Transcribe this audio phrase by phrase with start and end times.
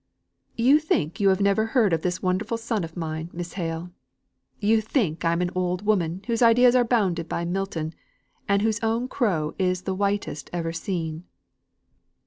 [0.57, 3.91] "You think you never heard of this wonderful son of mine, Miss Hale.
[4.59, 7.93] You think I'm an old woman whose ideas are hounded by Milton,
[8.49, 11.25] and whose own crow is the whitest ever seen."